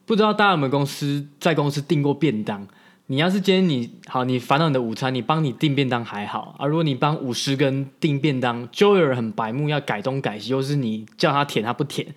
[0.06, 2.68] 不知道大家有没有公司在公司订过便当？
[3.08, 6.66] 你要是今天你好，你烦恼你的午餐，你帮你订便当还好啊。
[6.66, 12.08] 如果你帮五十根订便当，就会有人很白目，要改东改西，又是你叫他舔他不舔，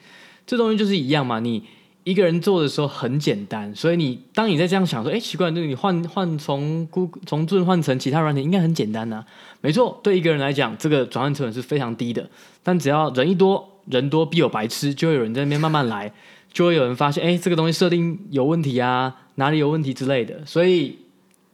[0.46, 1.40] 这东西就是一样嘛。
[1.40, 1.64] 你。
[2.06, 9.24] 一个人做的时候很简单，所以你当你在这样想说，哎，奇怪，那你换换从孤从这换成其他软件，应该很简单呐、
[9.60, 12.30] 没错，对一个人来讲，这个转换成本是非常低的。
[12.62, 16.12] 但只要人一多，人多必有白痴，就会有人在那边慢慢来，
[16.52, 20.46] 就会有人发现，哎，这个东西设定有问题啊，哪里有问题之类的。
[20.46, 20.96] 所以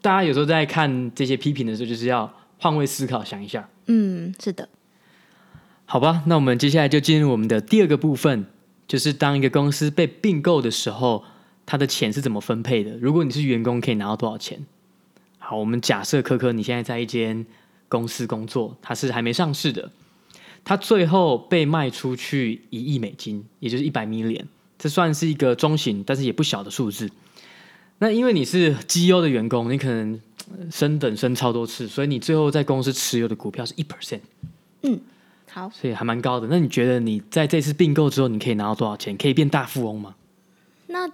[0.02, 3.66] 大家有时候在看这些批评的时候，就是要换位思考，想一下。
[3.86, 4.68] 嗯，是的。
[5.86, 8.44] 好吧，那我们接下来就进入我们的第二个部分。
[8.92, 11.24] 就是当一个公司被并购的时候，
[11.64, 12.94] 他的钱是怎么分配的？
[12.98, 14.66] 如果你是员工，可以拿到多少钱？
[15.38, 17.46] 好，我们假设科科你现在在一间
[17.88, 19.90] 公司工作，它是还没上市的，
[20.62, 24.44] 它最后被卖出去一亿美金，也就是一百 million，
[24.78, 27.08] 这算是一个中型但是也不小的数字。
[27.98, 30.20] 那因为你是 CEO 的员工，你可能
[30.70, 34.20] 升等升超多次，所以你最后在公司持有的股票是一 percent。
[34.82, 35.00] 嗯。
[35.54, 36.46] 好，所以还蛮高的。
[36.48, 39.14] 那你觉得你在这次并购之后，你可以拿到多少钱？
[39.18, 40.14] 可以变大富翁吗？
[40.86, 41.06] 那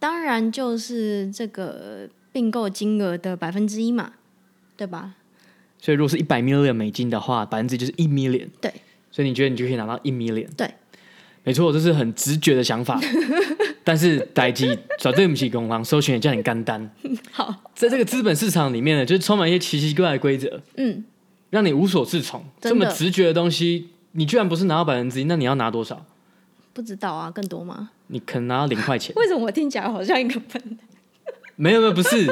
[0.00, 4.14] 当然就是这个并购金额的百分之一嘛，
[4.76, 5.14] 对吧？
[5.78, 8.48] 所以如果是一百 million 美金的话，百分之一就是一 million。
[8.60, 8.72] 对，
[9.12, 10.48] 所以你觉得你就可以拿到一 million？
[10.56, 10.68] 对，
[11.44, 13.00] 没错，这是很直觉的想法。
[13.84, 16.90] 但是代志绝对不起公行，搜寻也叫你干单。
[17.30, 20.60] 好，在这个资本市场里面呢，就是充满一些奇奇怪怪的规则。
[20.78, 21.04] 嗯。
[21.54, 26.04] 让你无所适从，这么直觉的东西，你居然不是拿到百分之一，那你要拿多少？
[26.72, 27.90] 不知道啊，更多吗？
[28.08, 29.14] 你可能拿到零块钱。
[29.16, 30.78] 为什么我听起来好像一个笨蛋？
[31.54, 32.28] 没有没有，不是，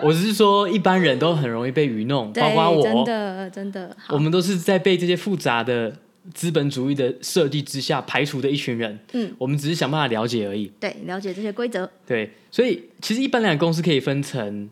[0.00, 5.94] 我只是说一般人都很容易被愚弄，包括我，真的真的，我们都是在被这些复杂的
[6.32, 8.98] 资本主义的设计之下排除的一群人。
[9.12, 10.72] 嗯，我们只是想办法了解而已。
[10.80, 11.88] 对，了解这些规则。
[12.04, 14.68] 对，所以其实一般来讲，公司可以分成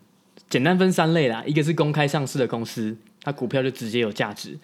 [0.49, 2.93] 简单分三类啦，一个是公开上市的公司。
[3.23, 4.59] 它股票就直接有价值。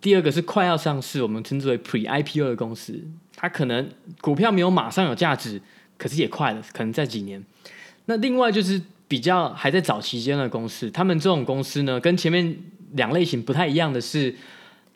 [0.00, 3.02] 第二个是快要上市，我们称之为 Pre-IPO 的公司，
[3.36, 3.88] 它可能
[4.20, 5.60] 股票没有马上有价值，
[5.96, 7.44] 可是也快了，可能在几年。
[8.06, 12.56] 那另外就是比较还在早期间的公司，他们这种公司呢，跟前面
[12.92, 14.34] 两类型不太一样的是，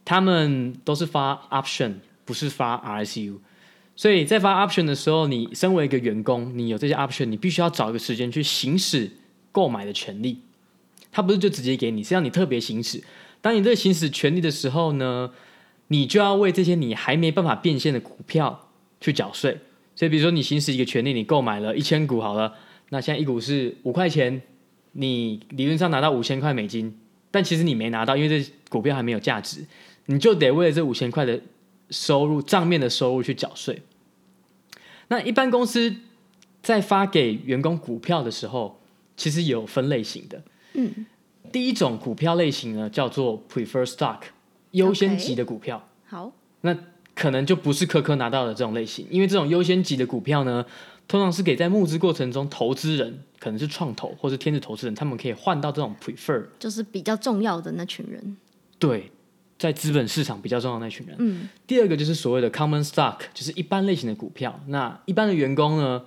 [0.04, 1.92] 他们都是发 option，
[2.24, 3.38] 不是发 RSU。
[3.94, 9.10] 所以在发 option 的时候，你身为一个员工，你有这些 option，你必须要找一个时间去行使
[9.52, 10.40] 购买的权利。
[11.14, 13.00] 他不是就直接给你，是要你特别行使。
[13.40, 15.30] 当你这个行使权利的时候呢，
[15.86, 18.68] 你就要为这些你还没办法变现的股票
[19.00, 19.60] 去缴税。
[19.94, 22.52] 所以，比如说你行使一个权利，你购买了一千股好了，
[22.88, 24.42] 那现在一股是五块钱，
[24.90, 26.98] 你理论上拿到五千块美金，
[27.30, 29.64] 但其实你没拿到，因为这股票还没有价值，
[30.06, 31.40] 你就得为了这五千块的
[31.90, 33.82] 收入账面的收入去缴税。
[35.06, 35.94] 那一般公司
[36.60, 38.80] 在发给员工股票的时候，
[39.16, 40.42] 其实有分类型的。
[40.74, 41.06] 嗯，
[41.50, 44.20] 第一种股票类型呢，叫做 prefer stock，
[44.72, 45.88] 优先级的股票。
[46.04, 46.76] 好，那
[47.14, 50.64] 可能就不是科科拿到的这种类型，因为这种优先级的股票呢，
[51.06, 58.36] 通常是给在募资过程中投资人，可能是创投或是天使投资人，他们可以换到这种 prefer，就是比较重要的那群人。
[58.78, 59.10] 对，
[59.56, 61.14] 在资本市场比较重要的那群人。
[61.20, 64.60] 嗯，第二个就是所谓的 common stock，就是一般类型的股票。
[64.66, 66.02] 那一般的员工呢，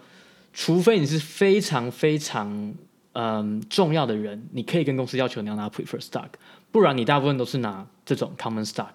[0.53, 2.73] 除非你是非常非常
[3.19, 6.29] 嗯重要的人，你可以跟公司要求你要拿 prefer stock，
[6.71, 8.91] 不然你大部分都是拿这种 common stock。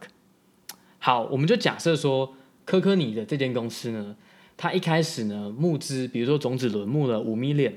[1.00, 4.14] 好，我们就假设说，科科尼的这间公司呢，
[4.56, 7.72] 它一开始呢募资，比如说种子轮募了五 million，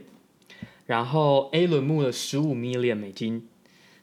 [0.86, 3.47] 然后 A 轮募了十五 million 美金，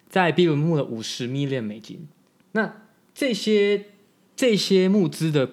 [0.08, 2.08] 在 B 轮募了五十 million 美金。
[2.50, 2.74] 那
[3.14, 3.84] 这些
[4.34, 5.48] 这些募资的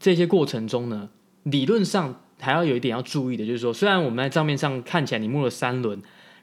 [0.00, 1.10] 这些过程中呢，
[1.44, 6.02] 理论上还要有一点要注意的，就是说，虽然我们在账面上看起来你募了三轮，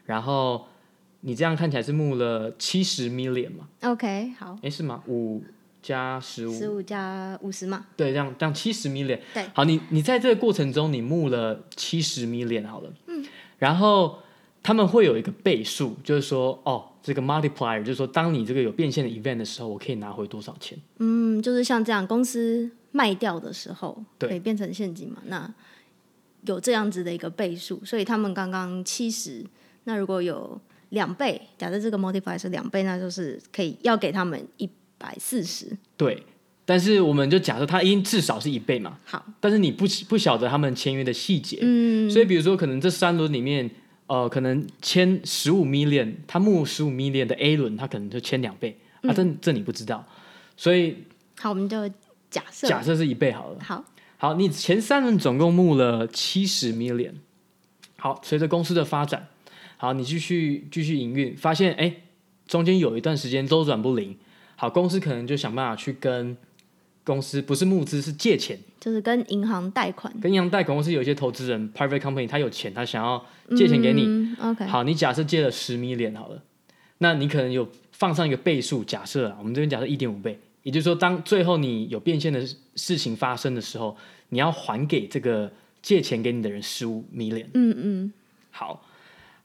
[0.09, 0.65] 然后
[1.21, 5.03] 你这样看起来是募了七十 million 嘛？OK，好，诶，是吗？
[5.07, 5.43] 五。
[5.81, 7.85] 加十五，十五加五十嘛？
[7.95, 9.17] 对，这样这样七十 million。
[9.33, 12.91] 对，好，你你在这个过程中，你募了七十 million 好了。
[13.07, 13.25] 嗯。
[13.57, 14.19] 然后
[14.61, 20.77] 他们会有一个倍数，就是说，哦，这个 multiplier，就是说，当你这个有变现的 event 的时候，我可以拿回多少钱？
[20.97, 25.21] 嗯，就是像这样，公司卖掉的时候，可以变成现金嘛？
[25.27, 25.49] 那
[26.43, 29.45] 有这样子的一个倍数，所以他们刚刚七十，
[29.83, 34.69] 那如果有两倍，假设这个 multiplier 是两倍，那就是可以要给他们一。
[35.01, 35.65] 百四十，
[35.95, 36.21] 对，
[36.65, 38.99] 但是我们就假设它应至少是一倍嘛。
[39.05, 43.71] 好，但是你不不晓得他们签约的细节，嗯，所以比如说可能这三轮里面，
[44.07, 50.05] 呃，可能签十五 million，他募十五 million 的 A 轮，他可能就签两倍，嗯、啊，这这你不知道，
[50.57, 50.97] 所以
[51.37, 51.87] 好，我们就
[52.29, 52.67] 假设。
[52.67, 53.59] 假设是一倍好了。
[53.63, 53.85] 好，
[54.17, 57.13] 好，你前三轮总共募了七十 million，
[57.95, 59.25] 好，随着公司的发展，
[59.81, 61.95] 好，你继续继续营运，发现哎，
[62.45, 64.13] 中间有一段时间周转不灵。
[64.57, 66.35] 好，公司可能就想办法去跟
[67.05, 70.13] 公司，不是募资，是借钱，就是跟银行贷款。
[70.19, 74.03] 跟银行贷款，公司有一些投资人，private company，他有钱，他想要借钱给你。
[74.05, 74.65] 嗯、OK。
[74.65, 76.43] 好，你假设借了十 million 好了，
[76.97, 83.95] 那你可能有放上一个倍数，假设啊，我们这边假设一点五倍，也就是说，当最后你有变现的事情发生的时候，
[84.27, 85.49] 你要还给这个
[85.81, 87.45] 借钱给你的人十五 million。
[87.53, 88.13] 嗯嗯。
[88.51, 88.85] 好，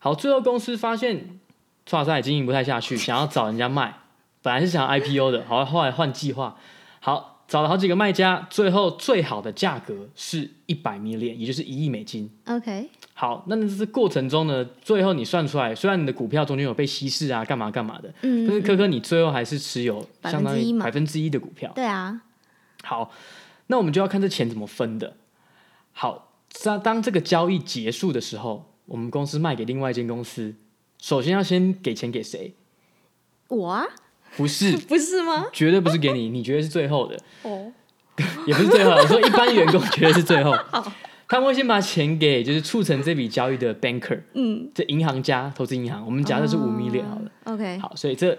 [0.04, 1.40] 好，最后公司发现，
[1.86, 4.00] 剉赛经营不太下去，想要找人家卖。
[4.42, 6.58] 本来是想 IPO 的，好，后来换计划，
[7.00, 12.30] 好，找了好几个卖家，最后最好的价格是一百 million，也就是一亿美金。
[12.44, 21.72] OK，好，那这是过程中呢，最后你算出来，虽然你的股票中间有被稀释啊，干嘛干嘛的，嗯，但是科科你最后还是持有相当于百分之一的股票。
[21.74, 22.20] 对啊，
[22.82, 23.10] 好，
[23.68, 25.16] 那我们就要看这钱怎么分的。
[25.92, 26.30] 好，
[26.62, 30.54] 当当这个交易结束的时候，我们公司卖给另外一间公司，
[31.00, 32.54] 首先要先给钱给谁？
[33.48, 33.84] 我啊。
[34.36, 35.46] 不是， 不是吗？
[35.52, 37.16] 绝对不是给你，你觉得是最后的。
[37.42, 37.72] 哦，
[38.48, 38.90] 也不是最后。
[38.90, 40.52] 我说一般员工觉得是最后，
[41.28, 46.04] 他们会先把钱给就是促成这笔交易的 banker，嗯，这银行家、投资银行。
[46.04, 48.36] 我们假设是五 million 好了，OK，好，所以这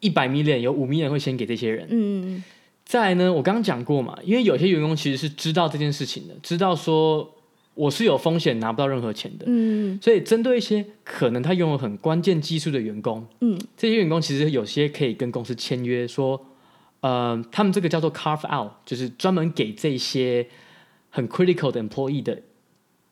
[0.00, 1.86] 一百 million 有五 million 会先给这些人。
[1.90, 2.42] 嗯，
[2.86, 7.33] 再来呢，我刚刚讲过嘛，因为有些员工其实是知道这件事情的，知道说。
[7.74, 16.40] 我是有风险拿不到任何钱的，嗯，所以针对一些可能他拥有很关键技术的员工，嗯，这些员工其实有些可以跟公司签约，说，
[17.00, 20.46] 呃，他们这个叫做 carve out，就是专门给这些
[21.10, 22.40] 很 critical 的 employee 的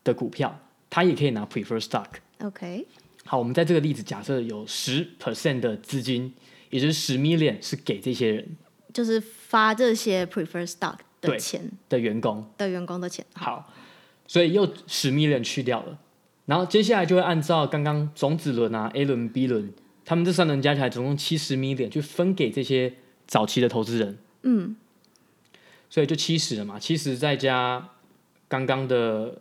[0.05, 0.57] 的股票，
[0.89, 2.07] 他也可以拿 preferred stock。
[2.39, 2.87] OK，
[3.25, 6.33] 好，我们在这个例子假设有十 percent 的资金，
[6.71, 8.57] 也就是十 million 是给这些人，
[8.95, 11.69] 就是发这些 preferred stock 的钱。
[11.89, 12.49] 的员工。
[12.57, 13.73] 的员工的钱，好。
[14.33, 15.99] 所以又十 million 去掉了，
[16.47, 19.71] 然后接下来就会按照刚刚种子轮啊 A 轮 B 轮，
[20.07, 22.95] 他们这三轮加起来总共七十 million 去分给这些
[23.27, 24.17] 早期的投资人。
[24.45, 24.75] 嗯，
[25.91, 27.91] 所以就七十了嘛，七十再加
[28.49, 29.37] 刚刚的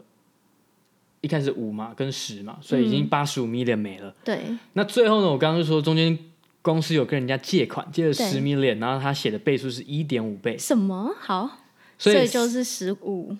[1.21, 4.13] 一开始五嘛跟十嘛，所以已经八十五 million 没了。
[4.25, 4.41] 对。
[4.73, 6.19] 那最后呢，我刚刚就说中间
[6.61, 10.57] 公司有跟人家借款，借了十 million，然后他写的倍数是一点五倍。
[10.57, 11.15] 什么？
[11.17, 11.49] 好，
[11.97, 13.37] 所以，所以就是十五。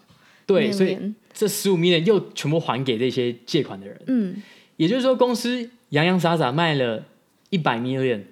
[0.54, 0.98] 对，所以
[1.34, 4.02] 这十五 million 又全部还给这些借款的人。
[4.08, 4.42] 嗯，
[4.78, 7.06] 也就是说，公司洋洋洒洒卖了
[7.50, 8.24] 一百 million，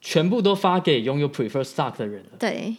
[0.00, 2.30] 全部都发给拥有 preferred stock 的人了。
[2.38, 2.76] 对，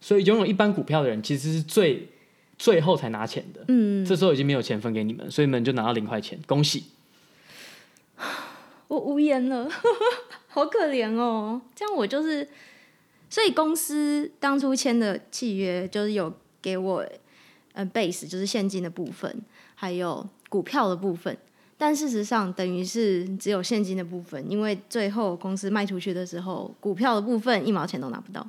[0.00, 2.08] 所以拥有一般股票的人其实是最
[2.58, 3.64] 最后才拿钱的。
[3.68, 6.84] 嗯，这时候已经没有钱分给你们，所以你们就拿到零块钱，恭喜。
[8.88, 9.68] 我无言了，
[10.48, 11.60] 好可怜哦。
[11.74, 12.48] 这样我就是，
[13.28, 17.06] 所以公司当初签的契约就是有给我。
[17.76, 19.30] 呃，base 就是现金的部分，
[19.74, 21.36] 还有股票的部分，
[21.76, 28.44] 但事实上等于是只有现金的部分，因为最后公司卖出去的时候，股票的部分一毛钱都拿不到。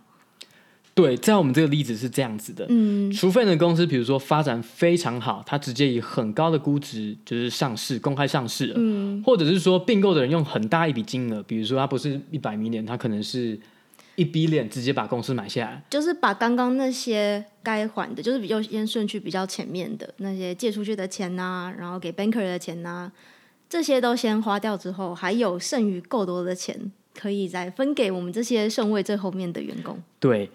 [0.93, 13.59] 对，在我们这个例子是这样子的，嗯，除非呢公司比如说发展非常好，它直接以很高的估值就是上市，公开上市了，嗯，或者是说并购的人用很大一笔金额，比如说它不是一百 million，它可能是
[14.17, 23.11] 一 billion，直接把公司买下来，就是把刚刚那些该还的，就是比较先顺序比较前面的那些借出去的钱呐、啊，然后给 banker 的钱呐、啊，
[23.69, 29.97] 这些都先花掉之后，还有剩余够多的钱，可以再分给我们这些顺位最后面的员工。
[30.19, 30.49] 对。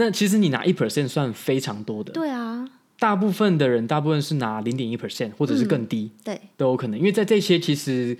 [0.00, 2.64] 那其实你拿一 percent 算非常多的，对啊，
[3.00, 6.96] 大部分的人大部分是拿零点一 percent 或者是更低，嗯，对，都有可能。
[6.96, 8.16] 因为在这些其实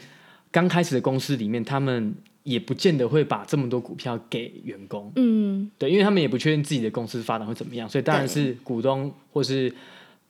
[0.50, 2.12] 刚开始的公司里面，他们
[2.48, 9.70] 也不见得会把这么多股票给员工，嗯，对，因为他们也不确定自己的公司发展会怎么样，所以当然是股东或是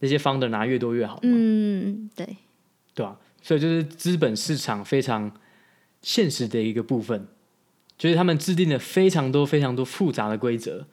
[0.00, 2.26] 那些 founder 拿越多越好嘛，嗯，对，
[2.92, 3.16] 对吧？
[3.40, 5.30] 所以就是资本市场非常
[6.02, 7.28] 现实的一个部分，
[7.96, 10.84] 就是他们制定了非常多非常多复杂的规则。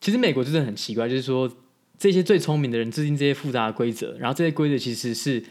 [0.00, 1.48] 其实美国真的很奇怪，就是说
[1.96, 5.42] 这些最聪明的人制定这些复杂的规则，然后这些规则其实是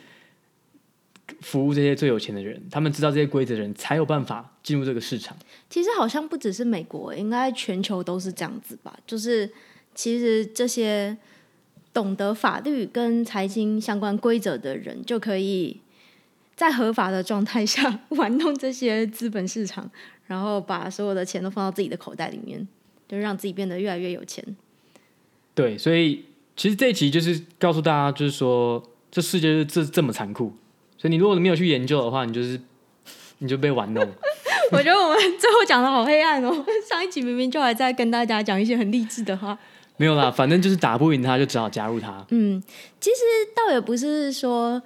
[1.41, 5.35] 服务这些最有钱的人，他们知道这些规则的人才有办法进入这个市场。
[5.69, 8.97] 其实好像不只是美国，应该全球都是这样子吧？
[9.05, 9.49] 就是
[9.95, 11.17] 其实这些
[11.93, 15.79] 懂得法律跟财经相关规则的人，就可以
[16.55, 19.89] 在合法的状态下玩弄这些资本市场，
[20.27, 22.67] 然后把所有的钱都放到自己的口袋里面。
[23.05, 24.43] 就让自己变得越来越有钱。
[25.53, 26.25] 对，所以
[26.55, 28.81] 其实这一集就是告诉大家，就是说
[29.11, 30.51] 这世界是这这么残酷。
[31.03, 32.57] 所以你如果没有去研究的话，你就是
[33.39, 34.01] 你就被玩弄。
[34.71, 36.65] 我觉得我们最后讲的好黑暗哦。
[36.89, 39.59] 上一集明明就还在跟大家讲一些很励志的话。
[39.97, 42.25] 没有啦，反正就是打不赢他，就只好加入他。
[42.29, 42.63] 嗯，
[43.01, 43.17] 其实
[43.53, 44.81] 倒也不是说。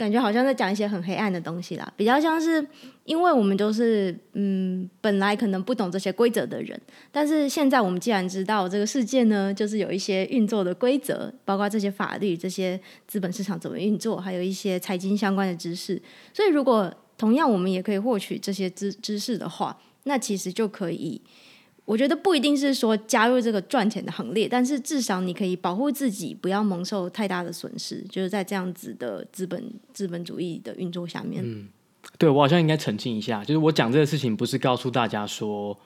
[0.00, 2.66] 感觉好像在讲一些很黑暗的东西啦，比较像是
[3.04, 6.80] 因为我们都是嗯，本来可能不懂这些规则的人，
[7.12, 16.00] 但是现在我们既然知道这个世界呢，就是有一些运作的规则，包括这些法律、这些资本市场怎么运作，还有一些财经相关的知识，
[16.32, 21.20] 所以如果同样我们也可以获取这些知知识的话，那其实就可以。
[21.90, 28.00] 我觉得不一定是说加入这个赚钱的行列，但是至少你可以保护自己，不要蒙受太大的损失。
[28.08, 29.60] 就是在这样子的资本
[29.92, 31.42] 资本主义的运作下面。
[31.44, 31.66] 嗯，
[32.16, 35.76] 对，我好像应该澄清一下，就是我讲这个事情不是告诉大家说，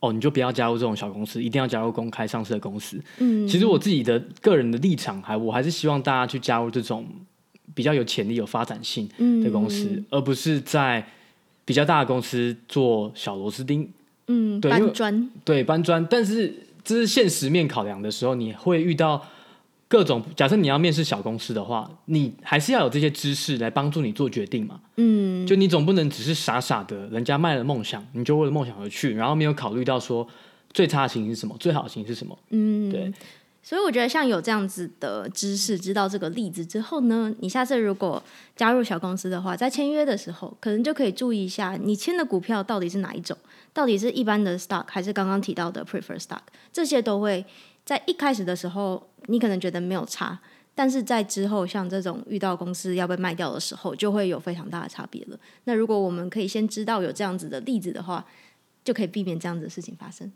[0.00, 3.00] 哦，你就不要加入这种小公司，一定要加入公开上市的公司。
[3.18, 7.06] 嗯，其实我自己的个人的立场还，我还是希望大家去加入这种
[7.72, 9.08] 比较有潜力、有发展性
[9.44, 11.06] 的公司，嗯，而不是在
[11.64, 13.88] 比较大的公司做小螺丝钉。
[14.26, 16.54] 嗯，搬砖对搬砖，但是
[16.84, 19.26] 这是现实面考量的时候，你会遇到
[19.88, 20.22] 各种。
[20.36, 24.80] 假设你要面试小公司的话，你还是要有这些知识来帮助你做决定嘛。
[24.96, 30.26] 嗯，就你总不能只是傻傻的，人家卖了梦想，你就为了梦想而去，然后没有考虑到说
[30.72, 32.38] 最差的情形是什么，最好的情形是什么。
[32.50, 33.12] 嗯，对。
[33.62, 38.20] 所以我觉得像有这样子的知识，知道这个例子之后呢，你下次如果
[38.56, 43.36] 加入小公司的话，在签约的时候，可能就可以注意一下，你签的股票到底是哪一种，
[43.72, 46.40] 到底是一般的 stock 还是刚刚提到的 prefer stock，
[46.72, 47.44] 这些都会
[47.86, 50.40] 在一开始的时候，你可能觉得没有差，
[50.74, 55.38] 但是在之后像这种遇到公司要被卖掉的时候，就会有非常大的差别了。
[55.64, 58.26] 那如果我们可以先知道有这样子的例子的话，
[58.82, 60.32] 就可以避免这样子的事情发生。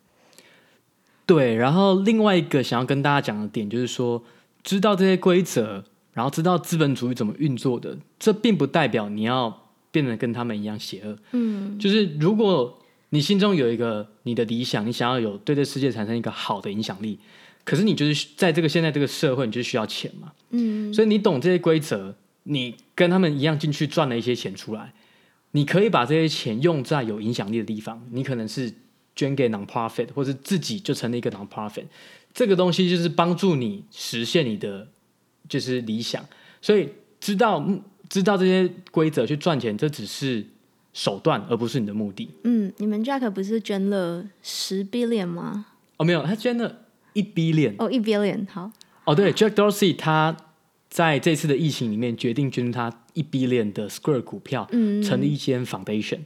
[1.26, 4.22] 对，然后另外一个想要跟大家讲的点就是说，
[4.62, 11.18] 知道这些规则，然后知道资本主义怎么运作的，这并不代表你要变得跟他们一样邪恶。
[11.32, 17.18] 嗯，就是如果你心中有一个你的理想，你想要有对这世界产生一个好的影响力，
[17.64, 20.30] 可是你就是在这个现在这个社会，你就需要钱嘛。
[20.50, 22.14] 嗯，所以你懂这些规则，
[22.44, 24.92] 你跟他们一样进去赚了一些钱出来，
[25.50, 28.72] 你可以把这些钱用在有影响力的地方，你可能是。
[29.16, 31.86] 捐给 non-profit，或是自己就成立一个 non-profit，
[32.34, 34.86] 这个东西就是帮助你实现你的
[35.48, 36.24] 就是理想。
[36.60, 37.66] 所以知道
[38.08, 40.44] 知道这些规则去赚钱，这只是
[40.92, 42.28] 手段，而不是你的目的。
[42.44, 45.66] 嗯，你们 Jack 不是捐了十 billion 吗？
[45.96, 47.74] 哦，没有，他捐了一 billion。
[47.78, 48.70] 哦，一 billion，好。
[49.04, 50.36] 哦，对，Jack Dorsey 他
[50.90, 56.20] 在这次的疫情里面决定捐他一 billion 的 Square 股票，嗯，成立一间 foundation。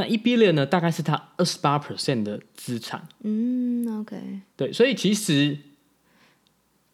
[0.00, 3.06] 那一 billion 呢，大概是他二十八 percent 的资产。
[3.22, 4.16] 嗯，OK。
[4.56, 5.58] 对，所以其实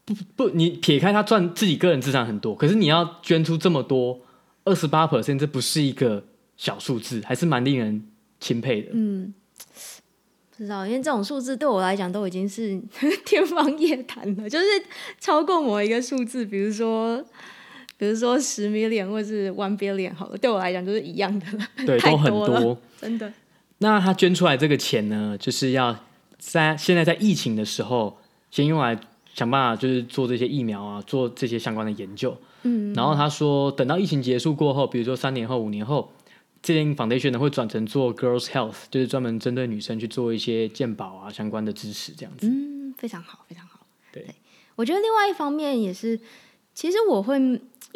[0.05, 4.21] 不不，你撇开他赚自己个人资产很多，可是你要捐出这么多
[4.65, 6.25] 二十八 percent，这不是一个
[6.57, 8.09] 小数字，还是蛮令人
[8.41, 8.91] 钦佩的。
[8.93, 9.33] 嗯，
[10.57, 12.83] 不知道，因为这种数字对我来讲都已经是
[13.25, 14.67] 天方夜谭了，就是
[15.21, 17.25] 超过某一个数字，比如说。
[17.99, 23.33] 比如说十 million 或是 one billion 好了，对我来讲就是一样的了，对， 都很多，真的。
[23.79, 25.95] 那他捐出来这个钱呢，就是要
[26.39, 28.19] 在现在在疫情的时候
[28.51, 28.99] 先用来
[29.35, 32.37] 想办法，就是做这些疫苗啊，做这些相关的研究。
[32.63, 36.11] 嗯，然后他说，等到疫情结束过后，比如说三年后、五年后，
[36.63, 42.49] 这间 foundation 呢会转成做 girls health，就是专门针对女生去做一些健保啊相关的支持，这样子。
[42.49, 43.87] 嗯，非常好，非常好。
[44.11, 44.35] 对，对，
[44.75, 46.19] 我觉得另外一方面也是，
[46.75, 47.39] 其实我会，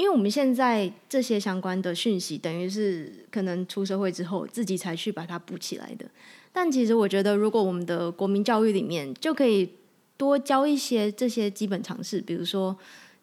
[0.00, 6.06] 因为我们现在这些相关的讯息，等于是可能出社会之后自己才去把它补起来的。
[6.54, 9.68] 但其实我觉得，如果我们的国民教育里面就可以
[10.16, 12.74] 多教一些这些基本常识，比如说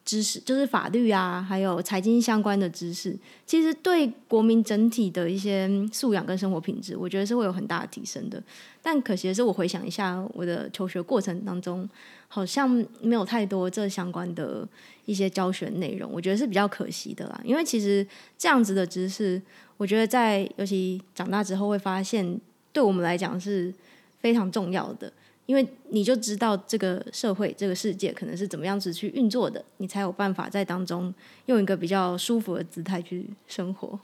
[0.08, 3.14] 知识，就是法律啊，还有财经相关的知识，
[3.46, 8.42] 其实对国民整体的一些素养跟生活品质，我觉得是会有很大的提升的。
[8.82, 11.88] 但可惜的是，我回想一下我的求学过程当中，
[12.30, 12.70] 好像
[13.02, 14.66] 没有太多这相关的
[15.06, 17.42] 一些教学内容，我觉得是比较可惜的啦。
[17.44, 19.42] 因为其实这样子的知识，
[19.76, 22.40] 我觉得在尤其长大之后会发现。
[22.74, 23.74] 对我们来讲是
[24.20, 25.12] 非常重要的，
[25.48, 31.12] 因为你就知道这个社会、这个世界可能是怎么样子去运作的，你才有办法在当中
[31.48, 34.00] 用一个比较舒服的姿态去生活。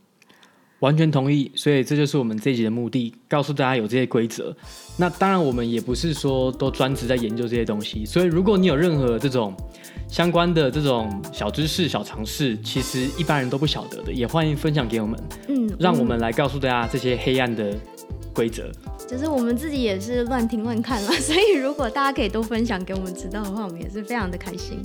[0.79, 4.53] 完全同意，所以这就是我们这一集的目的，告诉大家有这些规则。
[4.97, 9.55] 那当然，我们也不是说都专职在研究这些东西，所以如果你有任何这种
[10.09, 15.17] 相关的这种小知识、小常识，其实一般人都不晓得的，也欢迎分享给我们，
[15.47, 17.73] 嗯，让我们来告诉大家这些黑暗的。
[18.33, 18.71] 规则
[19.07, 24.81] 就是我们自己也是乱听乱看了， 所以如果大家可以多分享给我们知道的话，我们也是非常的开心。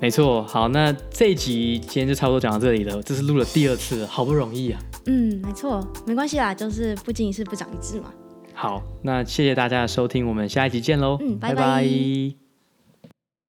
[0.00, 4.80] 没错，好，那这一集今天就差不多讲到这里了，这是录了第二次，好不容易啊。
[5.06, 8.12] 嗯，没错，没关系啦，就是不经一事不长一智嘛。
[8.54, 11.18] 好，那谢谢大家的收听，我们下一集见喽。
[11.20, 11.54] 嗯，拜拜。
[11.54, 12.49] 拜拜。